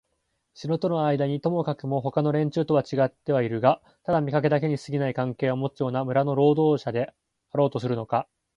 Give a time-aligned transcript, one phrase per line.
[0.55, 7.13] 城とのあいだにともかくもほかの連中とはちがってはいるがただ見かけだけにすぎない関係をもつような村の労働者で
[7.51, 8.27] あろうとするのか、